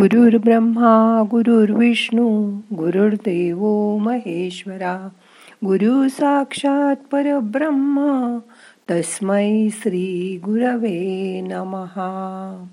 [0.00, 3.58] गुरुर्ब्रह्मा गुरुर्विष्णू गुरुर्देव
[3.96, 5.08] महेश्वरा
[5.64, 8.38] गुरु साक्षात परब्रह्म
[8.90, 12.66] तस्मै श्री गुरवे नमहा.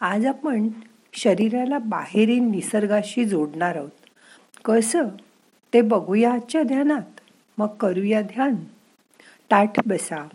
[0.00, 0.68] आज आपण
[1.12, 3.90] शरीराला बाहेरील निसर्गाशी जोडणार आहोत.
[4.64, 5.08] कसं?
[5.74, 7.20] ते बघूया आजच्या ध्यानात.
[7.58, 8.54] मग करूया ध्यान.
[9.50, 10.28] ताठ बसा.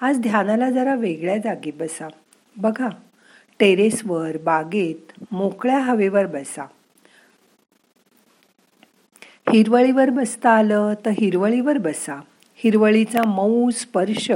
[0.00, 2.08] आज ध्यानाला जरा वेगळ्या जागी बसा.
[2.56, 2.88] बघा.
[3.60, 6.62] टेरेसवर बागेत मोकळ्या हवेवर बसा.
[9.52, 12.20] हिरवळीवर बसता आलं तर हिरवळीवर बसा.
[12.54, 14.32] हिरवळीचा मऊ स्पर्श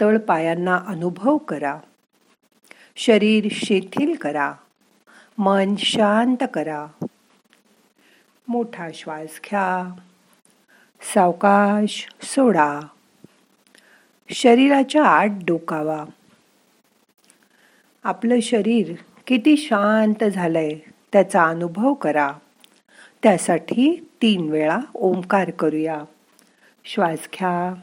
[0.00, 1.78] तळ पायांना अनुभव करा.
[2.96, 4.52] शरीर शिथिल करा.
[5.38, 6.86] मन शांत करा.
[8.48, 9.94] मोठा श्वास घ्या.
[11.14, 12.80] सावकाश सोडा.
[14.30, 16.04] शरीराच्या आत डोकावा.
[18.08, 18.92] आपलं शरीर
[19.26, 20.74] किती शांत झालंय
[21.12, 22.32] त्याचा अनुभव करा.
[23.22, 26.02] त्यासाठी तीन वेळा ओंकार करूया.
[26.84, 27.74] श्वास घ्या.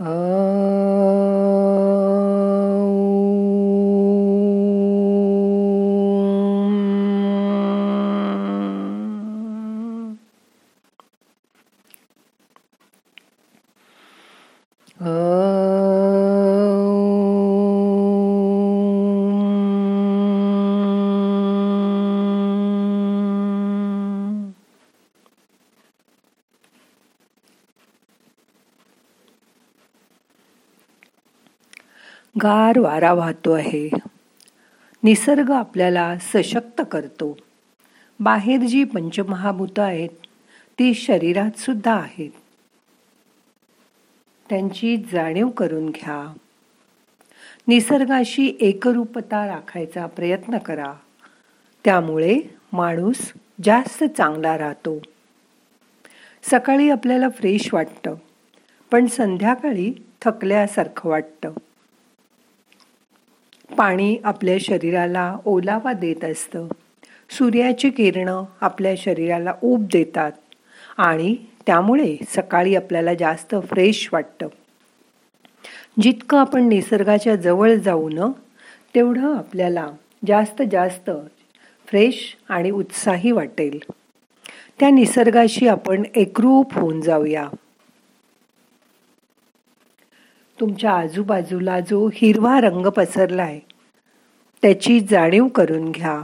[0.00, 0.47] ओ।
[32.42, 33.90] गार वारा वाहतो आहे.
[35.02, 37.38] निसर्ग आपल्याला सशक्त करतो.
[38.20, 40.08] बाहेर जी पंचमहाभूत आहेत
[40.78, 42.30] ती शरीरात सुद्धा आहेत.
[44.50, 46.32] त्यांची जाणीव करून घ्या.
[47.68, 50.94] निसर्गाशी एकरूपता राखायचा प्रयत्न करा.
[51.84, 52.40] त्यामुळे
[52.72, 53.32] माणूस
[53.64, 55.00] जास्त चांगला राहतो.
[56.42, 58.14] सकाळी आपल्याला फ्रेश वाटतं
[58.90, 61.52] पण संध्याकाळी थकल्यासारखं वाटतं.
[63.78, 66.68] पाणी आपल्या शरीराला ओलावा देत असतं.
[67.30, 70.32] सूर्याची किरणं आपल्या शरीराला ऊब देतात
[70.96, 74.48] आणि त्यामुळे सकाळी आपल्याला जास्त फ्रेश वाटतं.
[76.02, 78.30] जितकं आपण निसर्गाच्या जवळ जाऊ न
[78.94, 79.88] तेवढं आपल्याला
[80.26, 81.10] जास्त जास्त
[81.86, 83.78] फ्रेश आणि उत्साही वाटेल.
[84.80, 87.48] त्या निसर्गाशी आपण एकरूप होऊन जाऊया.
[90.60, 93.58] तुमच्या आजूबाजूला जो हिरवा रंग पसरलाय
[94.62, 96.20] त्याची जाणीव करून घ्या.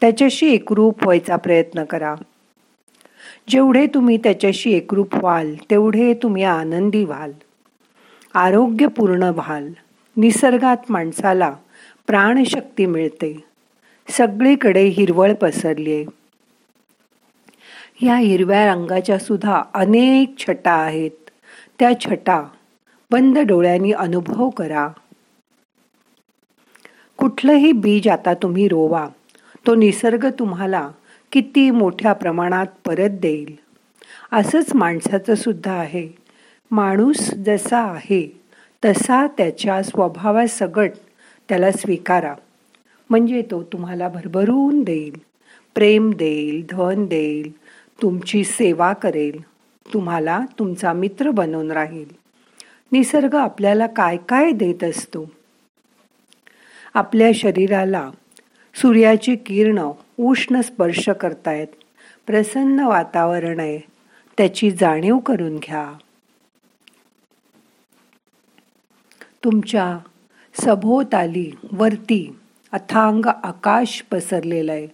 [0.00, 2.14] त्याच्याशी एकरूप व्हायचा प्रयत्न करा.
[3.48, 7.32] जेवढे तुम्ही त्याच्याशी एकरूप व्हाल तेवढे तुम्ही आनंदी व्हाल.
[8.34, 9.72] आरोग्यपूर्ण व्हाल.
[10.16, 11.54] निसर्गात माणसाला
[12.06, 13.44] प्राणशक्ती मिळते.
[14.08, 16.04] सगळीकडे हिरवळ पसरली आहे
[18.00, 21.30] ह्या हिरव्या रंगाच्या सुद्धा अनेक छटा आहेत.
[21.78, 22.42] त्या छटा
[23.10, 24.88] बंद डोळ्यांनी अनुभव करा.
[27.16, 29.08] कुठलंही बीज आता तुम्ही रोवा.
[29.66, 30.90] तो निसर्ग तुम्हाला
[31.32, 33.56] किती मोठ्या प्रमाणात परत देईल.
[34.32, 36.08] असंच माणसाचं सुद्धा आहे.
[36.70, 38.40] माणूस जसा आहे
[38.84, 40.90] तसा त्याच्या स्वभावासगट
[41.48, 42.34] त्याला स्वीकारा.
[43.10, 45.18] म्हणजे तो तुम्हाला भरभरून देईल.
[45.74, 47.56] प्रेम देईल धन देईल
[48.02, 49.42] तुमची सेवा करेल.
[49.94, 52.25] तुम्हाला तुमचा मित्र बनवून राहील.
[52.92, 55.30] निसर्ग आपल्याला काय काय देत असतो?
[56.94, 58.10] आपल्या शरीराला
[58.74, 59.78] सूर्याची किरण
[60.20, 61.66] उष्ण स्पर्श करतायत.
[62.26, 63.78] प्रसन्न वातावरण आहे.
[64.38, 65.92] त्याची जाणीव करून घ्या.
[69.44, 69.98] तुमच्या
[70.60, 72.38] सभोवताली वरती
[72.72, 74.88] अथांग आकाश पसरलेलं आहे.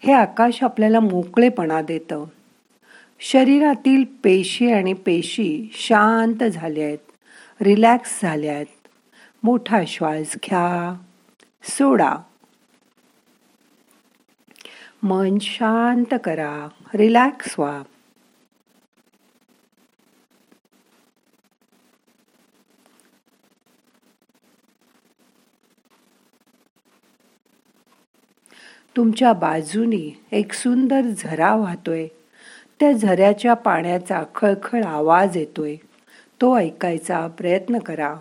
[0.00, 2.24] हे आकाश आपल्याला मोकळेपणा देतं.
[3.22, 6.98] शरीरातील पेशी आणि पेशी शांत झाल्या आहेत
[7.60, 8.88] रिलॅक्स झाल्या आहेत.
[9.42, 11.00] मोठा श्वास घ्या.
[11.62, 12.16] सोडा.
[15.02, 16.68] मन शांत करा.
[16.94, 17.82] रिलॅक्स व्हा.
[28.96, 32.06] तुमच्या बाजूनी एक सुंदर झरा वाहतोय.
[32.80, 35.76] त्या झऱ्याच्या पाण्याचा खळखळ आवाज येतोय.
[36.40, 38.14] तो ऐकायचा प्रयत्न करा.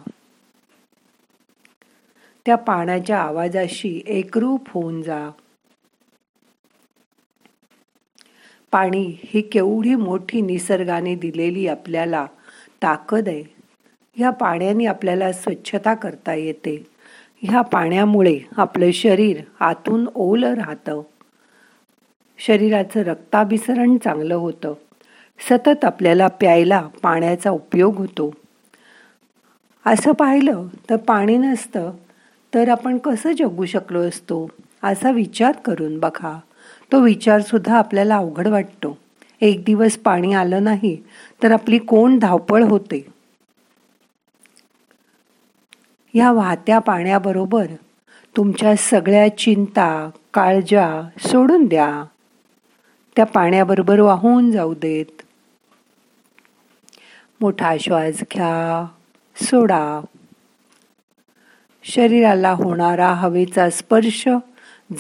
[2.46, 5.30] त्या पाण्याच्या आवाजाशी एकरूप होऊन जा.
[8.72, 12.26] पाणी ही केवढी मोठी निसर्गाने दिलेली आपल्याला
[12.84, 13.44] ताकद आहे.
[14.16, 16.88] ह्या पाण्याने आपल्याला स्वच्छता करता येते.
[17.42, 21.02] ह्या पाण्यामुळे आपलं शरीर आतून ओलं राहतं.
[22.40, 24.74] शरीराचं रक्ताभिसरण चांगलं होतं.
[25.50, 28.34] सतत आपल्याला प्यायला पाण्याचा उपयोग होतो.
[29.86, 31.92] असं पाहिलं तर पाणी नसतं
[32.54, 34.48] तर आपण कसं जगू शकलो असतो?
[34.84, 36.40] असा विचार करून बघा.
[36.92, 38.98] तो विचार सुद्धा आपल्याला अवघड वाटतो.
[39.42, 40.98] एक दिवस पाणी आलं नाही
[41.44, 43.06] तर आपली कोण धावपळ होते?
[46.14, 47.66] या वाहत्या पाण्याबरोबर
[48.38, 52.04] तुमच्या सगळ्या चिंता काळजा सोडून द्या.
[53.20, 55.22] त्या पाण्याबरोबर वाहून जाऊ देत.
[57.42, 58.86] मोठा श्वास घ्या
[59.36, 60.00] सोडा.
[61.84, 64.30] शरीराला होणारा हवेचा स्पर्श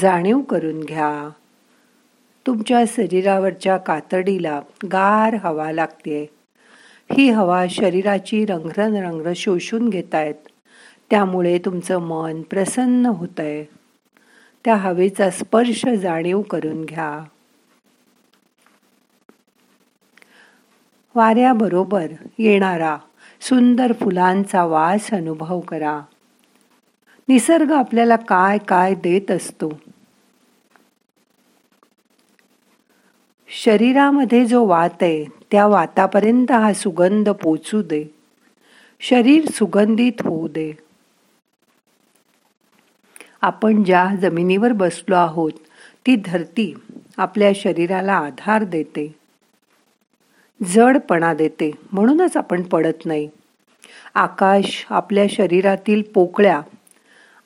[0.01, 1.29] जाणीव करून घ्या.
[2.47, 6.29] तुमच्या शरीरावरच्या कातडीला गार हवा लागते.
[7.11, 10.35] ही हवा शरीराची रंगरन रंग शोषून आहेत
[11.09, 13.63] त्यामुळे तुमचं मन प्रसन्न होत आहे
[14.65, 17.23] त्या हवेचा स्पर्श जाणीव करून घ्या.
[21.19, 22.07] वाऱ्याबरोबर
[22.39, 22.97] येणारा
[23.41, 26.01] सुंदर फुलांचा वास अनुभव करा.
[27.29, 29.79] निसर्ग आपल्याला काय काय देत असतो?
[33.49, 38.05] शरीरामध्ये जो वात आहे त्या वातापर्यंत हा सुगंध पोचू दे.
[38.99, 40.77] शरीर सुगंधित होऊ दे.
[43.41, 45.51] आपण ज्या जमिनीवर बसलो आहोत
[46.05, 46.73] ती धरती
[47.17, 49.18] आपल्या शरीराला आधार देते.
[50.63, 51.71] जडपणा देते.
[51.91, 53.29] म्हणूनच आपण पडत नाही.
[54.13, 56.61] आकाश आपल्या शरीरातील पोकळ्या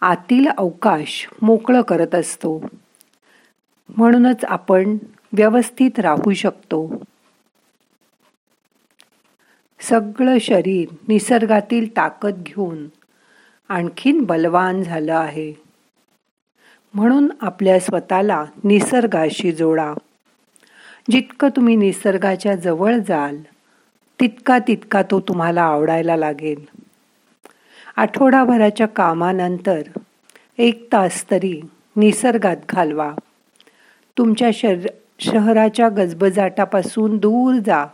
[0.02, 2.66] आतील अवकाश मोकळं करत असतो.
[3.98, 4.98] म्हणूनच आपण
[5.34, 7.04] व्यवस्थित राहू शकतो.
[9.80, 12.88] सगळं शरीर निसर्गातील ताकद घेऊन
[13.70, 15.54] आणखीन बलवान झालं आहे.
[16.94, 19.94] म्हणून आपल्या स्वतःला निसर्गाशी जोडा.
[21.12, 23.38] जितकं तुम्ही निसर्गाच्या जवळ जाल
[24.20, 26.66] तितका तितका तो तुम्हाला आवडायला लागेल.
[27.96, 29.82] आठवडाभराच्या कामानंतर
[30.58, 31.62] एक तास तरी
[31.96, 33.12] निसर्गात घालवा.
[34.18, 34.76] तुमच्या शर
[35.20, 37.86] शहराच्या गजबजाटापासून दूर जा.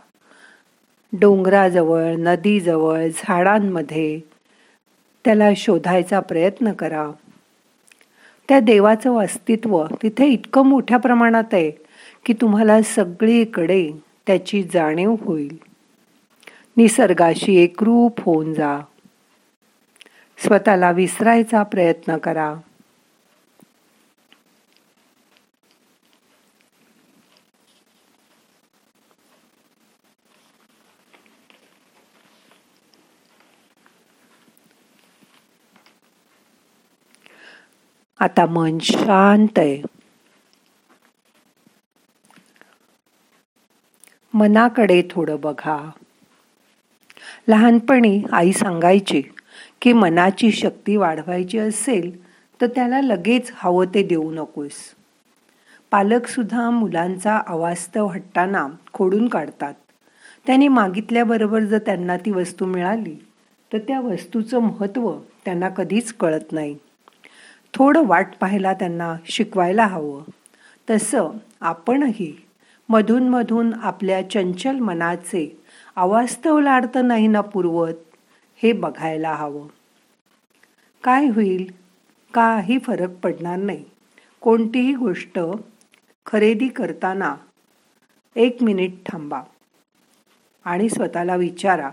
[1.12, 4.20] डोंगराजवळ नदीजवळ झाडांमध्ये
[5.24, 7.10] त्याला शोधायचा प्रयत्न करा.
[8.48, 11.89] त्या देवाचं अस्तित्व तिथे इतकं मोठ्या प्रमाणात आहे.
[12.24, 13.90] की तुम्हाला सगळीकडे
[14.26, 15.58] त्याची जाणीव होईल.
[16.76, 18.80] निसर्गाशी एकरूप होऊन जा.
[20.38, 22.54] स्वतःला विसरायचा प्रयत्न करा.
[38.20, 39.99] आता मन शांत आहे.
[44.40, 45.90] मनाकडे थोडं बघा.
[47.48, 49.22] लहानपणी आई सांगायची
[49.82, 52.24] की मनाची शक्ती वाढवायची असेल
[52.60, 54.72] तर त्याला लगेच हवं ते देऊ नकोस.
[55.90, 59.74] पालकसुद्धा मुलांचा अवास्तव हट्टाना खोडून काढतात.
[60.46, 63.24] त्यांनी मागितल्याबरोबर जर त्यांना ती वस्तू मिळाली
[63.72, 65.12] तर त्या वस्तूचं महत्त्व
[65.44, 66.76] त्यांना कधीच कळत नाही.
[67.74, 70.22] थोडं वाट पाहायला त्यांना शिकवायला हवं.
[70.90, 71.28] तसं
[71.60, 72.46] आपणही
[72.90, 75.62] मधून मधून आपल्या चंचल मनाचे
[75.96, 77.94] अवास्तव लाड नाही ना पुरवत
[78.62, 79.66] हे बघायला हवं.
[81.04, 81.72] काय होईल?
[82.34, 83.84] काही फरक पडणार नाही.
[84.40, 85.38] कोणतीही गोष्ट
[86.26, 87.36] खरेदी करताना
[88.36, 89.40] एक मिनिट थांबा
[90.64, 91.90] आणि स्वतःला विचारा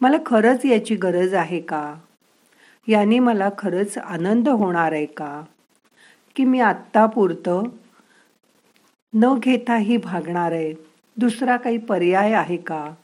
[0.00, 1.94] मला खरंच याची गरज आहे का?
[2.88, 5.42] याने मला खरंच आनंद होणार आहे का?
[6.36, 7.62] की मी आत्तापुरतं
[9.14, 10.74] न घेताही भागणार आहे
[11.16, 12.94] दुसरा काही पर्याय आहे का?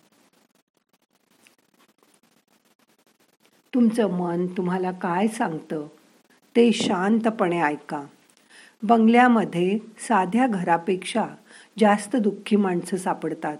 [3.74, 5.86] तुमचं मन तुम्हाला काय सांगतं?
[6.56, 8.04] ते शांतपणे ऐका.
[8.82, 11.26] बंगल्यामध्ये साध्या घरापेक्षा
[11.78, 13.56] जास्त दुःखी माणसं सापडतात.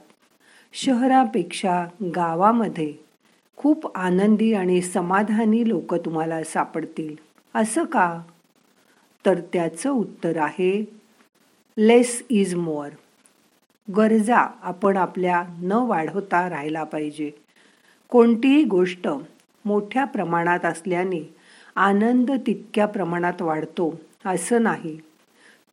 [0.72, 1.86] शहरापेक्षा
[2.16, 2.94] गावामध्ये
[3.56, 7.16] खूप आनंदी आणि समाधानी लोक तुम्हाला सापडतील.
[7.54, 8.20] असं का?
[9.26, 10.97] तर त्याचं उत्तर आहे
[11.80, 12.90] लेस इज मोअर
[13.97, 17.30] गरजा आपण आपल्या न वाढवता राहायला पाहिजे.
[18.08, 19.08] कोणतीही गोष्ट
[19.64, 21.35] मोठ्या प्रमाणात असल्याने
[21.76, 24.99] आनंद तितक्या प्रमाणात वाढतो असं नाही.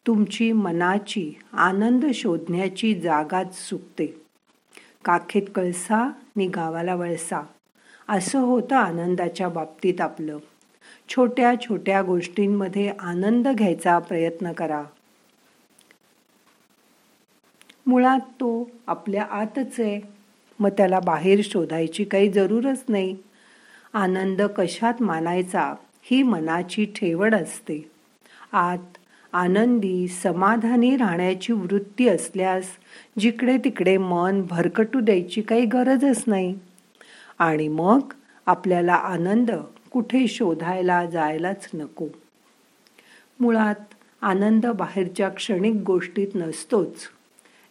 [0.07, 4.21] तुमची मनाची आनंद शोधण्याची जागाच चुकते
[5.05, 7.41] काखेत कळसा नि गावाला वळसा.
[8.09, 10.37] असं होतं आनंदाच्या बाबतीत आपलं.
[11.09, 14.83] छोट्या छोट्या गोष्टींमध्ये आनंद घ्यायचा प्रयत्न करा.
[17.85, 20.01] मुळात तो आपल्या आतच आहे.
[20.59, 23.17] मग त्याला बाहेर शोधायची काही जरूरच नाही.
[23.93, 27.91] आनंद कशात मानायचा ही मनाची ठेवण असते.
[28.51, 28.97] आत
[29.33, 32.63] आनंदी समाधानी राहण्याची वृत्ती असल्यास
[33.19, 36.59] जिकडे तिकडे मन भरकटू द्यायची काही गरजच नाही.
[37.39, 37.99] आणि मग
[38.45, 39.51] आपल्याला आनंद
[39.91, 42.07] कुठे शोधायला जायलाच नको.
[43.39, 46.95] मुळात आनंद बाहेरच्या क्षणिक गोष्टीत नसतोच.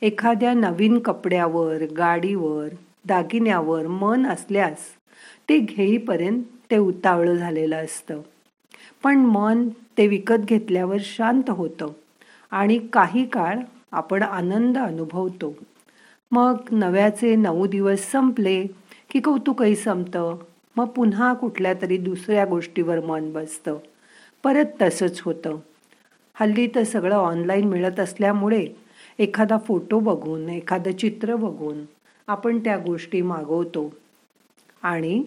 [0.03, 2.69] एखाद्या नवीन कपड्यावर गाडीवर
[3.05, 4.79] दागिन्यावर मन असल्यास
[5.49, 8.21] ते घेईपर्यंत ते उतावळं झालेलं असतं.
[9.03, 11.87] पण मन ते विकत घेतल्यावर शांत होतं
[12.51, 13.59] आणि काही काळ
[13.93, 15.57] आपण आनंद अनुभवतो.
[16.31, 18.67] मग नव्याचे नऊ दिवस संपले
[19.11, 20.37] की कौतुकही संपतं.
[20.77, 23.77] मग पुन्हा कुठल्या तरी दुसऱ्या गोष्टीवर मन बसतं.
[24.45, 25.57] परत तसंच होतं.
[26.35, 28.67] हल्ली तर सगळं ऑनलाईन मिळत असल्यामुळे
[29.19, 31.85] एखादा फोटो बघून एखादं चित्र बघून
[32.29, 33.95] आपण त्या गोष्टी मागवतो.
[34.83, 35.25] आणि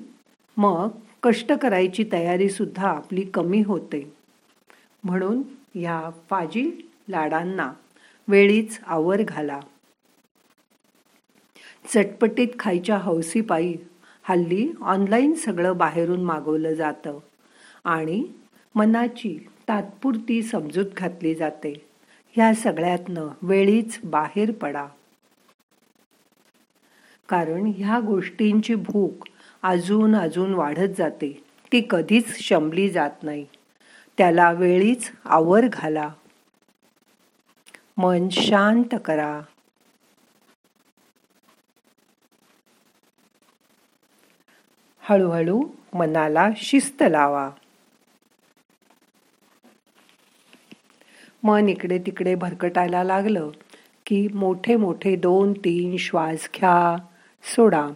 [0.57, 0.87] मग
[1.23, 4.13] कष्ट करायची तयारी सुद्धा आपली कमी होते.
[5.03, 5.41] म्हणून
[5.75, 6.71] ह्या फाजील
[7.09, 7.73] लाडांना
[8.27, 9.59] वेळीच आवर घाला.
[11.93, 13.75] चटपटीत खायच्या हौसीपायी
[14.23, 17.19] हल्ली ऑनलाईन सगळं बाहेरून मागवलं जातं
[17.83, 18.23] आणि
[18.75, 21.86] मनाची तात्पुरती समजूत घातली जाते.
[22.37, 24.87] ह्या सगळ्यातनं वेळीच बाहेर पडा.
[27.29, 29.27] कारण ह्या गोष्टींची भूक
[29.63, 31.43] अजून अजून वाढत जाते.
[31.71, 33.45] ती कधीच शमली जात नाही.
[34.17, 36.13] त्याला वेळीच आवर घाला.
[37.97, 39.41] मन शांत करा.
[44.99, 45.63] हळूहळू
[45.93, 47.51] मनाला शिस्त लावा.
[51.47, 53.49] मन इकडे तिकडे भरकटायला लागलं
[54.05, 57.05] की मोठे मोठे दोन तीन श्वास घ्या
[57.55, 57.89] सोडा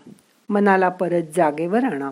[0.50, 2.12] मनाला परत जागेवर आणा.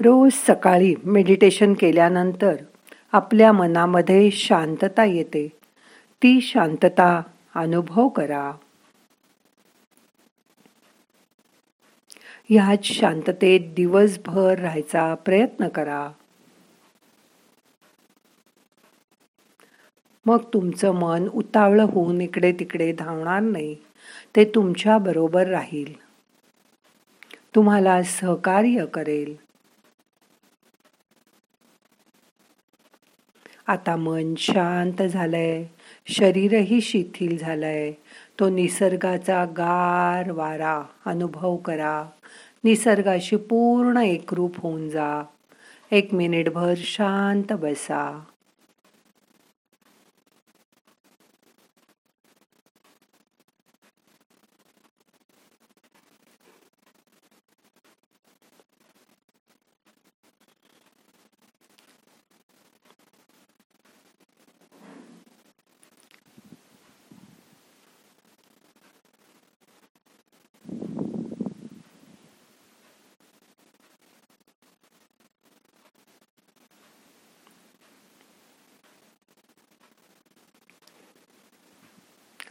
[0.00, 2.54] रोज सकाळी मेडिटेशन केल्यानंतर
[3.12, 5.48] आपल्या मनामध्ये शांतता येते.
[6.22, 7.22] ती शांतता
[7.54, 8.52] अनुभव करा.
[12.48, 16.10] ह्याच शांततेत दिवसभर राहायचा प्रयत्न करा.
[20.26, 23.76] मग तुमचं मन उतावळं होऊन इकडे तिकडे धावणार नाही.
[24.36, 26.00] ते तुमच्या बरोबर राहील.
[27.54, 29.36] तुम्हाला सहकार्य करेल.
[33.66, 35.64] आता मन शांत झालंय.
[36.06, 37.92] शरीरही शिथिल झालंय.
[38.40, 42.04] तो निसर्गाचा गार वारा अनुभव करा.
[42.64, 45.22] निसर्गाशी पूर्ण एकरूप होऊन जा.
[45.90, 48.24] एक मिनिटभर शांत बसा.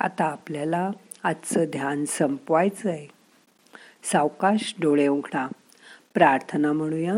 [0.01, 0.91] आता आपल्याला
[1.23, 3.07] आजचं ध्यान संपवायचं आहे
[4.03, 5.47] सावकाश डोळे उघडा.
[6.13, 7.13] प्रार्थना म्हणूया.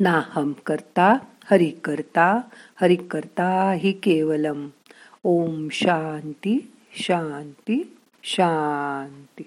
[0.00, 1.16] नाहम करता
[1.50, 2.40] हरि करता
[2.80, 4.68] हरि करता हि केवलम.
[5.24, 9.42] ओम शांती शांती शांती.